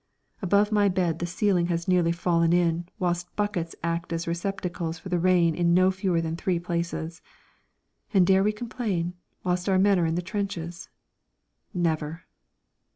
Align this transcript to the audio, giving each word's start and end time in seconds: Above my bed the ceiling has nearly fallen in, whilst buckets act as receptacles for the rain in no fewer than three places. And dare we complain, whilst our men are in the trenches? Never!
Above 0.41 0.71
my 0.71 0.89
bed 0.89 1.19
the 1.19 1.27
ceiling 1.27 1.67
has 1.67 1.87
nearly 1.87 2.11
fallen 2.11 2.51
in, 2.51 2.87
whilst 2.97 3.35
buckets 3.35 3.75
act 3.83 4.11
as 4.11 4.27
receptacles 4.27 4.97
for 4.97 5.09
the 5.09 5.19
rain 5.19 5.53
in 5.53 5.75
no 5.75 5.91
fewer 5.91 6.19
than 6.19 6.35
three 6.35 6.57
places. 6.57 7.21
And 8.11 8.25
dare 8.25 8.41
we 8.43 8.51
complain, 8.51 9.13
whilst 9.43 9.69
our 9.69 9.77
men 9.77 9.99
are 9.99 10.07
in 10.07 10.15
the 10.15 10.23
trenches? 10.23 10.89
Never! 11.71 12.23